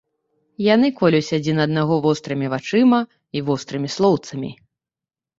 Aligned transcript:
Яны 0.67 0.87
колюць 0.99 1.35
адзін 1.37 1.57
аднаго 1.65 1.95
вострымі 2.05 2.47
вачыма 2.53 3.01
і 3.37 3.43
вострымі 3.51 3.91
слоўцамі. 3.97 4.49